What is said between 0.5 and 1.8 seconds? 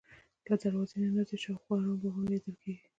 دروازې ننوځې شاوخوا